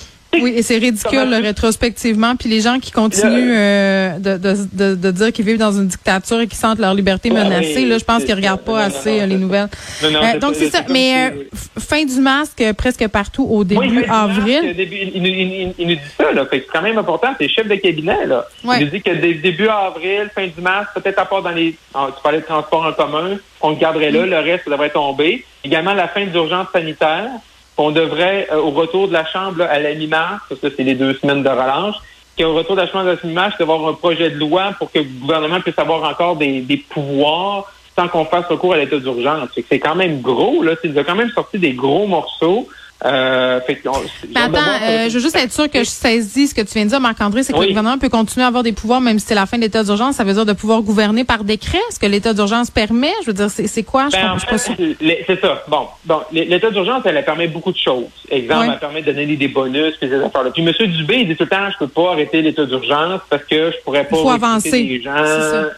Oui, 0.41 0.53
et 0.55 0.61
c'est 0.61 0.77
ridicule 0.77 1.33
rétrospectivement. 1.33 2.35
Puis 2.35 2.49
les 2.49 2.61
gens 2.61 2.79
qui 2.79 2.91
continuent 2.91 3.53
euh, 3.55 4.19
de, 4.19 4.37
de, 4.37 4.95
de, 4.95 5.11
dire 5.11 5.31
qu'ils 5.31 5.45
vivent 5.45 5.57
dans 5.57 5.71
une 5.71 5.87
dictature 5.87 6.39
et 6.39 6.47
qui 6.47 6.55
sentent 6.55 6.79
leur 6.79 6.93
liberté 6.93 7.29
menacée, 7.29 7.85
là, 7.85 7.97
je 7.97 8.03
pense 8.03 8.23
qu'ils 8.23 8.35
regardent 8.35 8.63
pas 8.63 8.81
assez 8.81 9.21
euh, 9.21 9.25
les 9.25 9.37
nouvelles. 9.37 9.69
Euh, 10.03 10.39
donc 10.39 10.55
c'est 10.55 10.69
ça. 10.69 10.81
Mais 10.89 11.33
fin 11.79 12.03
du 12.05 12.19
masque 12.19 12.63
presque 12.77 13.07
partout 13.07 13.47
au 13.49 13.63
début 13.63 14.03
avril. 14.09 14.75
il, 14.77 15.87
nous 15.87 15.95
dit 15.95 15.99
ça. 16.17 16.31
Là. 16.31 16.45
c'est 16.51 16.65
quand 16.71 16.81
même 16.81 16.97
important. 16.97 17.29
C'est 17.39 17.47
chef 17.47 17.67
de 17.67 17.75
cabinet. 17.75 18.25
Là. 18.25 18.45
Il 18.63 18.85
nous 18.85 18.91
dit 18.91 19.01
que 19.01 19.11
début 19.11 19.67
avril, 19.67 20.29
fin 20.33 20.47
du 20.47 20.61
masque, 20.61 20.89
peut-être 20.95 21.19
à 21.19 21.25
part 21.25 21.41
dans 21.41 21.51
les. 21.51 21.71
tu 21.71 22.21
parlais 22.23 22.39
de 22.39 22.45
transport 22.45 22.85
en 22.85 22.93
commun, 22.93 23.37
on 23.61 23.69
le 23.71 23.75
garderait 23.75 24.11
là. 24.11 24.25
Mm. 24.25 24.29
Le 24.29 24.39
reste 24.39 24.69
devrait 24.69 24.89
tomber. 24.89 25.45
Également 25.63 25.93
la 25.93 26.07
fin 26.07 26.25
de 26.25 26.31
l'urgence 26.31 26.67
sanitaire 26.73 27.29
qu'on 27.75 27.91
devrait, 27.91 28.47
euh, 28.51 28.57
au 28.57 28.71
retour 28.71 29.07
de 29.07 29.13
la 29.13 29.25
Chambre 29.25 29.63
à 29.63 29.79
la 29.79 29.93
mi-mars, 29.93 30.41
parce 30.47 30.61
que 30.61 30.69
c'est 30.75 30.83
les 30.83 30.95
deux 30.95 31.13
semaines 31.15 31.43
de 31.43 31.49
relâche, 31.49 31.95
qu'au 32.37 32.53
retour 32.53 32.75
de 32.75 32.81
la 32.81 32.87
Chambre 32.87 33.09
à 33.09 33.13
la 33.13 33.17
mi-mars, 33.23 33.55
d'avoir 33.57 33.87
un 33.87 33.93
projet 33.93 34.29
de 34.29 34.37
loi 34.37 34.73
pour 34.77 34.91
que 34.91 34.99
le 34.99 35.05
gouvernement 35.05 35.61
puisse 35.61 35.77
avoir 35.79 36.09
encore 36.09 36.35
des, 36.35 36.61
des 36.61 36.77
pouvoirs 36.77 37.71
sans 37.97 38.07
qu'on 38.07 38.25
fasse 38.25 38.45
recours 38.47 38.73
à 38.73 38.77
l'état 38.77 38.97
d'urgence. 38.97 39.49
C'est 39.69 39.79
quand 39.79 39.95
même 39.95 40.21
gros, 40.21 40.61
là. 40.61 40.73
Il 40.83 40.97
a 40.99 41.03
quand 41.03 41.15
même 41.15 41.29
sorti 41.29 41.59
des 41.59 41.73
gros 41.73 42.07
morceaux. 42.07 42.67
Euh, 43.03 43.59
fait 43.61 43.81
attends, 44.35 44.57
euh, 44.57 45.09
je 45.09 45.15
veux 45.15 45.19
juste 45.19 45.35
être 45.35 45.51
sûr 45.51 45.69
que 45.69 45.79
je 45.79 45.89
saisis 45.89 46.47
ce 46.47 46.55
que 46.55 46.61
tu 46.61 46.73
viens 46.75 46.85
de 46.85 46.89
dire, 46.89 47.01
Marc-André, 47.01 47.43
c'est 47.43 47.51
que 47.51 47.59
le 47.59 47.67
gouvernement 47.67 47.97
peut 47.97 48.09
continuer 48.09 48.45
à 48.45 48.47
avoir 48.47 48.63
des 48.63 48.71
pouvoirs 48.71 49.01
même 49.01 49.19
si 49.19 49.27
c'est 49.27 49.35
la 49.35 49.45
fin 49.45 49.57
de 49.57 49.63
l'état 49.63 49.83
d'urgence. 49.83 50.15
Ça 50.15 50.23
veut 50.23 50.33
dire 50.33 50.45
de 50.45 50.53
pouvoir 50.53 50.81
gouverner 50.81 51.23
par 51.25 51.43
décret? 51.43 51.79
ce 51.89 51.99
que 51.99 52.05
l'état 52.05 52.33
d'urgence 52.33 52.71
permet? 52.71 53.11
Je 53.21 53.27
veux 53.27 53.33
dire, 53.33 53.49
c'est 53.49 53.83
quoi? 53.83 54.07
Ben, 54.11 54.37
c'est 55.27 55.41
ça. 55.41 55.63
Bon, 55.67 55.87
bon 56.05 56.19
l'état 56.31 56.71
d'urgence, 56.71 57.03
elle, 57.05 57.23
permet 57.25 57.47
beaucoup 57.47 57.71
de 57.71 57.77
choses. 57.77 58.05
Exemple, 58.29 58.69
elle 58.71 58.79
permet 58.79 59.01
de 59.01 59.11
donner 59.11 59.35
des 59.35 59.47
bonus, 59.47 59.95
puis 59.99 60.09
des 60.09 60.15
affaires 60.15 60.43
là. 60.43 60.51
Puis 60.51 60.63
M. 60.63 60.73
Dubé, 60.91 61.17
il 61.17 61.27
dit 61.27 61.35
tout 61.35 61.43
le 61.43 61.49
temps, 61.49 61.69
je 61.71 61.77
peux 61.77 61.87
pas 61.87 62.11
arrêter 62.11 62.41
l'état 62.41 62.65
d'urgence 62.65 63.21
parce 63.29 63.43
que 63.43 63.71
je 63.71 63.83
pourrais 63.83 64.05
pas... 64.05 64.17
Il 64.17 64.21
faut 64.21 64.29
avancer. 64.29 64.83
Les 64.83 65.01
gens. 65.01 65.15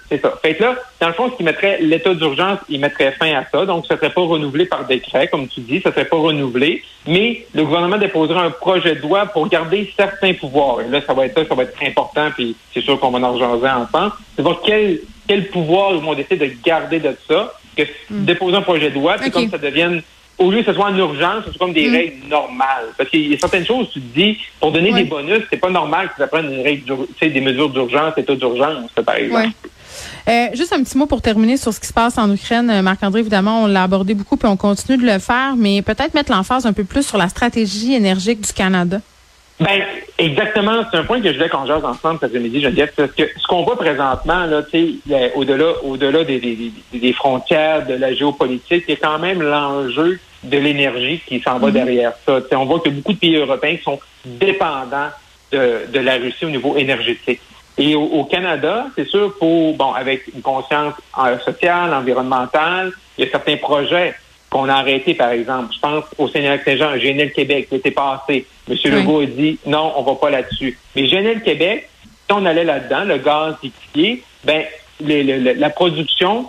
C'est 0.09 0.21
ça. 0.21 0.33
Fait 0.41 0.55
que 0.55 0.63
là, 0.63 0.75
dans 0.99 1.07
le 1.07 1.13
fond, 1.13 1.29
ce 1.31 1.37
qui 1.37 1.43
mettrait 1.43 1.79
l'état 1.81 2.13
d'urgence, 2.13 2.59
il 2.69 2.79
mettrait 2.79 3.11
fin 3.13 3.33
à 3.35 3.43
ça. 3.51 3.65
Donc, 3.65 3.85
ça 3.87 3.95
serait 3.97 4.11
pas 4.11 4.21
renouvelé 4.21 4.65
par 4.65 4.85
décret, 4.85 5.27
comme 5.27 5.47
tu 5.47 5.61
dis, 5.61 5.81
ça 5.81 5.91
serait 5.91 6.05
pas 6.05 6.17
renouvelé. 6.17 6.83
Mais 7.07 7.45
le 7.53 7.63
gouvernement 7.63 7.97
déposera 7.97 8.43
un 8.43 8.51
projet 8.51 8.95
de 8.95 9.01
loi 9.01 9.25
pour 9.27 9.47
garder 9.47 9.91
certains 9.95 10.33
pouvoirs. 10.33 10.81
Et 10.81 10.89
là, 10.89 11.01
ça 11.05 11.13
va 11.13 11.25
être 11.25 11.39
ça, 11.39 11.47
ça 11.47 11.55
va 11.55 11.63
être 11.63 11.81
important, 11.83 12.29
puis 12.35 12.55
c'est 12.73 12.81
sûr 12.81 12.99
qu'on 12.99 13.11
va 13.11 13.25
en 13.25 13.33
rejaser 13.33 13.69
ensemble. 13.69 14.13
C'est 14.35 14.41
voir 14.41 14.59
quel, 14.65 14.99
quel 15.27 15.47
pouvoir 15.47 15.93
ils 15.93 16.01
vont 16.01 16.13
décider 16.13 16.49
de 16.49 16.55
garder 16.63 16.99
de 16.99 17.15
ça, 17.27 17.53
que 17.75 17.83
hmm. 17.83 18.25
déposer 18.25 18.57
un 18.57 18.61
projet 18.61 18.89
de 18.89 18.95
loi, 18.95 19.15
puis 19.17 19.31
comme 19.31 19.49
ça 19.49 19.57
devienne 19.57 20.01
au 20.37 20.51
lieu 20.51 20.59
que 20.59 20.65
ce 20.65 20.73
soit 20.73 20.85
en 20.85 20.97
urgence, 20.97 21.45
ce 21.45 21.51
soit 21.51 21.65
comme 21.65 21.73
des 21.73 21.89
hmm. 21.89 21.93
règles 21.93 22.27
normales. 22.29 22.87
Parce 22.97 23.09
qu'il 23.09 23.31
y 23.31 23.33
a 23.33 23.39
certaines 23.39 23.65
choses, 23.65 23.89
tu 23.91 24.01
te 24.01 24.13
dis, 24.13 24.37
pour 24.59 24.71
donner 24.71 24.91
des 24.91 25.05
bonus, 25.05 25.41
c'est 25.49 25.57
pas 25.57 25.69
normal 25.69 26.09
que 26.09 26.17
ça 26.17 26.27
prenne 26.27 26.53
une 26.53 26.61
règle, 26.61 26.95
des 27.21 27.41
mesures 27.41 27.69
d'urgence, 27.69 28.17
état 28.17 28.35
d'urgence, 28.35 28.91
par 29.03 29.15
exemple. 29.15 29.49
Euh, 30.27 30.47
juste 30.53 30.73
un 30.73 30.83
petit 30.83 30.97
mot 30.97 31.05
pour 31.05 31.21
terminer 31.21 31.55
sur 31.55 31.73
ce 31.73 31.79
qui 31.79 31.87
se 31.87 31.93
passe 31.93 32.17
en 32.17 32.33
Ukraine. 32.33 32.69
Euh, 32.69 32.81
Marc-André, 32.81 33.21
évidemment, 33.21 33.63
on 33.63 33.67
l'a 33.67 33.83
abordé 33.83 34.13
beaucoup 34.13 34.35
puis 34.35 34.47
on 34.47 34.57
continue 34.57 34.97
de 34.97 35.05
le 35.05 35.19
faire, 35.19 35.55
mais 35.57 35.81
peut-être 35.81 36.13
mettre 36.13 36.31
l'emphase 36.31 36.65
un 36.65 36.73
peu 36.73 36.83
plus 36.83 37.07
sur 37.07 37.17
la 37.17 37.29
stratégie 37.29 37.93
énergique 37.93 38.41
du 38.41 38.51
Canada. 38.51 38.99
Ben, 39.59 39.81
exactement. 40.17 40.83
C'est 40.91 40.97
un 40.97 41.03
point 41.05 41.21
que 41.21 41.29
je 41.29 41.37
voulais 41.37 41.49
qu'on 41.49 41.65
jase 41.65 41.83
ensemble 41.83 42.19
cet 42.19 42.29
après-midi, 42.29 42.61
Geneviève. 42.61 42.91
Parce 42.95 43.11
que 43.13 43.23
ce 43.37 43.47
qu'on 43.47 43.63
voit 43.63 43.77
présentement, 43.77 44.45
là, 44.45 44.61
au-delà, 45.35 45.83
au-delà 45.83 46.23
des, 46.25 46.39
des, 46.39 46.99
des, 46.99 47.13
frontières, 47.13 47.87
de 47.87 47.95
la 47.95 48.13
géopolitique, 48.13 48.83
il 48.87 48.91
y 48.91 48.97
a 48.97 48.99
quand 49.01 49.19
même 49.19 49.41
l'enjeu 49.41 50.19
de 50.43 50.57
l'énergie 50.57 51.21
qui 51.25 51.39
s'en 51.39 51.57
va 51.57 51.69
mm-hmm. 51.69 51.73
derrière 51.73 52.13
ça. 52.25 52.39
on 52.51 52.65
voit 52.65 52.81
que 52.81 52.89
beaucoup 52.89 53.13
de 53.13 53.17
pays 53.17 53.35
européens 53.37 53.77
sont 53.83 53.99
dépendants 54.25 55.09
de, 55.51 55.87
de 55.91 55.99
la 55.99 56.17
Russie 56.17 56.45
au 56.45 56.49
niveau 56.49 56.75
énergétique. 56.75 57.39
Et 57.77 57.95
au, 57.95 58.23
Canada, 58.23 58.87
c'est 58.95 59.07
sûr, 59.07 59.37
pour, 59.37 59.75
bon, 59.75 59.93
avec 59.93 60.23
une 60.33 60.41
conscience 60.41 60.95
euh, 61.19 61.37
sociale, 61.39 61.93
environnementale, 61.93 62.91
il 63.17 63.25
y 63.25 63.27
a 63.27 63.31
certains 63.31 63.57
projets 63.57 64.15
qu'on 64.49 64.67
a 64.67 64.75
arrêtés, 64.75 65.13
par 65.13 65.29
exemple. 65.29 65.73
Je 65.75 65.79
pense 65.79 66.05
au 66.17 66.27
Seigneur 66.27 66.57
Saint-Jean, 66.63 66.91
le 66.93 67.27
Québec, 67.27 67.67
qui 67.69 67.75
était 67.75 67.91
passé. 67.91 68.47
M. 68.69 68.75
Legault 68.85 69.21
a 69.21 69.25
dit 69.25 69.59
non, 69.65 69.93
on 69.95 70.03
va 70.03 70.15
pas 70.15 70.29
là-dessus. 70.29 70.77
Mais 70.95 71.03
le 71.03 71.39
Québec, 71.41 71.89
si 72.03 72.33
on 72.33 72.45
allait 72.45 72.63
là-dedans, 72.63 73.03
le 73.03 73.17
gaz 73.17 73.55
liquéfié, 73.61 74.23
ben, 74.43 74.63
la 74.99 75.69
production 75.69 76.47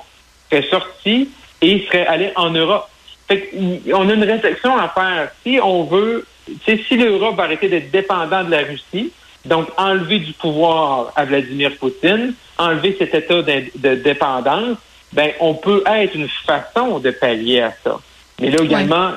serait 0.50 0.66
sortie 0.68 1.28
et 1.60 1.84
serait 1.86 2.06
allée 2.06 2.32
en 2.36 2.50
Europe. 2.50 2.88
Fait 3.28 3.50
on 3.92 4.08
a 4.08 4.14
une 4.14 4.24
réflexion 4.24 4.76
à 4.78 4.88
faire. 4.88 5.30
Si 5.44 5.58
on 5.62 5.84
veut, 5.84 6.26
si 6.64 6.96
l'Europe 6.96 7.36
va 7.36 7.44
arrêter 7.44 7.68
d'être 7.68 7.90
dépendant 7.90 8.42
de 8.44 8.50
la 8.50 8.62
Russie, 8.62 9.12
donc, 9.44 9.68
enlever 9.76 10.18
du 10.18 10.32
pouvoir 10.32 11.12
à 11.16 11.24
Vladimir 11.24 11.76
Poutine, 11.78 12.34
enlever 12.58 12.96
cet 12.98 13.14
état 13.14 13.42
de, 13.42 13.94
dépendance, 13.94 14.76
ben, 15.12 15.30
on 15.40 15.54
peut 15.54 15.82
être 15.86 16.14
une 16.14 16.28
façon 16.46 16.98
de 16.98 17.10
pallier 17.10 17.62
à 17.62 17.72
ça. 17.82 17.98
Mais 18.40 18.50
là 18.50 18.62
également, 18.62 19.10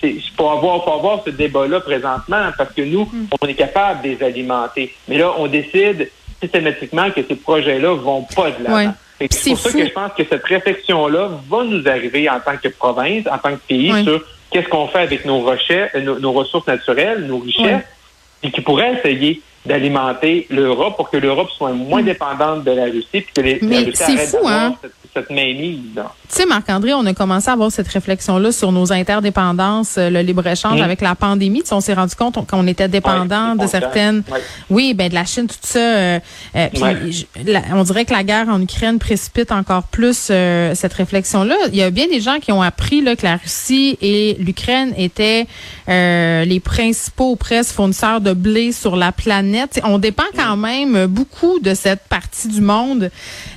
c'est 0.00 0.16
pour 0.36 0.52
avoir, 0.52 0.82
pour 0.84 0.94
avoir 0.94 1.22
ce 1.24 1.30
débat-là 1.30 1.80
présentement, 1.80 2.50
parce 2.56 2.72
que 2.72 2.82
nous, 2.82 3.04
mm. 3.04 3.26
on 3.40 3.46
est 3.46 3.54
capable 3.54 4.02
de 4.02 4.08
les 4.08 4.22
alimenter. 4.22 4.94
Mais 5.08 5.18
là, 5.18 5.34
on 5.36 5.46
décide 5.46 6.10
systématiquement 6.40 7.10
que 7.10 7.20
ces 7.26 7.36
projets-là 7.36 7.94
vont 7.94 8.26
pas 8.34 8.50
de 8.50 8.64
l'avant. 8.64 8.94
C'est 9.30 9.50
pour 9.50 9.58
ça 9.58 9.72
que 9.72 9.86
je 9.86 9.92
pense 9.92 10.12
que 10.16 10.24
cette 10.28 10.44
réflexion-là 10.44 11.30
va 11.48 11.64
nous 11.64 11.86
arriver 11.86 12.28
en 12.28 12.40
tant 12.40 12.56
que 12.56 12.68
province, 12.68 13.26
en 13.30 13.38
tant 13.38 13.52
que 13.52 13.60
pays, 13.68 13.92
sur 14.04 14.22
qu'est-ce 14.50 14.68
qu'on 14.68 14.88
fait 14.88 15.00
avec 15.00 15.24
nos, 15.24 15.40
recherches, 15.40 15.94
nos, 15.94 16.32
ressources 16.32 16.66
naturelles, 16.66 17.26
nos 17.26 17.38
richesses, 17.38 17.84
et 18.42 18.50
qui 18.50 18.60
pourrait 18.60 18.94
essayer 18.98 19.40
d'alimenter 19.64 20.46
l'Europe 20.50 20.96
pour 20.96 21.10
que 21.10 21.16
l'Europe 21.16 21.50
soit 21.50 21.72
moins 21.72 22.02
hmm. 22.02 22.06
dépendante 22.06 22.64
de 22.64 22.72
la 22.72 22.84
Russie 22.84 23.20
puis 23.20 23.32
que 23.34 23.40
les, 23.40 23.58
Mais 23.62 23.90
c'est 23.94 24.16
fou, 24.16 24.46
hein? 24.46 24.74
cette 24.82 24.92
mainmise. 25.30 25.94
Tu 25.94 26.00
sais, 26.28 26.46
Marc-André, 26.46 26.94
on 26.94 27.04
a 27.04 27.12
commencé 27.12 27.50
à 27.50 27.52
avoir 27.52 27.70
cette 27.70 27.88
réflexion-là 27.88 28.52
sur 28.52 28.72
nos 28.72 28.92
interdépendances, 28.92 29.96
euh, 29.98 30.08
le 30.08 30.20
libre-échange 30.20 30.80
mm. 30.80 30.82
avec 30.82 31.00
la 31.02 31.14
pandémie. 31.14 31.62
on 31.70 31.80
s'est 31.80 31.92
rendu 31.92 32.14
compte 32.14 32.46
qu'on 32.46 32.66
était 32.66 32.88
dépendant 32.88 33.54
de 33.54 33.66
certaines... 33.66 34.22
Oui, 34.70 34.94
ben 34.94 35.08
de 35.08 35.14
la 35.14 35.24
Chine, 35.24 35.46
tout 35.46 35.54
ça. 35.60 35.78
Euh, 35.78 36.18
euh, 36.56 36.68
on 37.72 37.82
dirait 37.82 38.04
que 38.04 38.12
la 38.12 38.24
guerre 38.24 38.48
en 38.48 38.60
Ukraine 38.60 38.98
précipite 38.98 39.52
encore 39.52 39.84
plus 39.84 40.16
cette 40.74 40.92
réflexion-là. 40.94 41.54
Il 41.68 41.76
y 41.76 41.82
a 41.82 41.90
bien 41.90 42.06
des 42.08 42.20
gens 42.20 42.38
qui 42.40 42.52
ont 42.52 42.62
appris 42.62 43.02
là, 43.02 43.16
que 43.16 43.26
la 43.26 43.36
Russie 43.36 43.98
et 44.00 44.36
l'Ukraine 44.40 44.94
étaient 44.96 45.46
les 45.88 46.60
principaux 46.60 47.36
presque 47.36 47.74
fournisseurs 47.74 48.20
de 48.20 48.32
blé 48.32 48.72
sur 48.72 48.96
la 48.96 49.12
planète. 49.12 49.80
on 49.84 49.98
dépend 49.98 50.24
quand 50.36 50.56
même 50.56 51.06
beaucoup 51.06 51.58
de 51.60 51.74
cette 51.74 52.02
partie 52.08 52.48
du 52.48 52.60
monde. 52.60 53.10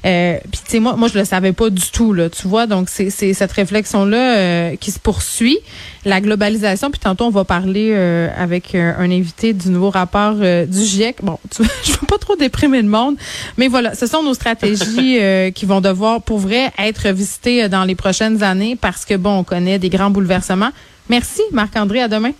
puis, 0.04 0.12
tu 0.52 0.72
sais, 0.72 0.80
moi, 0.80 0.96
moi, 0.96 1.08
je 1.08 1.18
le 1.18 1.26
savais 1.26 1.45
pas 1.54 1.70
du 1.70 1.92
tout, 1.92 2.14
là, 2.14 2.30
tu 2.30 2.48
vois. 2.48 2.68
Donc, 2.68 2.90
c'est 2.90 3.10
cette 3.10 3.52
réflexion-là 3.52 4.38
euh, 4.38 4.76
qui 4.76 4.92
se 4.92 5.00
poursuit. 5.00 5.60
La 6.06 6.22
globalisation, 6.22 6.92
puis 6.92 7.00
tantôt, 7.00 7.26
on 7.26 7.30
va 7.30 7.46
parler 7.46 7.92
euh, 7.94 8.30
avec 8.38 8.76
euh, 8.76 8.94
un 8.98 9.10
invité 9.12 9.54
du 9.54 9.70
nouveau 9.70 9.90
rapport 9.90 10.36
du 10.36 10.84
GIEC. 10.84 11.18
Bon, 11.24 11.40
tu 11.56 11.64
je 11.84 11.92
veux 11.92 12.08
pas 12.08 12.18
trop 12.18 12.36
déprimer 12.36 12.82
le 12.82 12.88
monde, 12.88 13.16
mais 13.58 13.68
voilà, 13.68 13.96
ce 13.96 14.08
sont 14.08 14.24
nos 14.24 14.34
stratégies 14.34 15.20
qui 15.54 15.66
vont 15.66 15.82
devoir, 15.82 16.22
pour 16.22 16.40
vrai, 16.40 16.72
être 16.78 17.10
visitées 17.10 17.70
dans 17.70 17.84
les 17.84 17.96
prochaines 17.96 18.44
années 18.44 18.76
parce 18.80 19.06
que, 19.06 19.16
bon, 19.16 19.40
on 19.40 19.44
connaît 19.44 19.80
des 19.80 19.90
grands 19.90 20.10
bouleversements. 20.10 20.72
Merci, 21.10 21.42
Marc-André. 21.52 22.02
À 22.02 22.08
demain. 22.08 22.32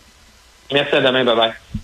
Merci, 0.72 0.96
à 0.96 1.02
demain. 1.02 1.24
Bye-bye. 1.24 1.82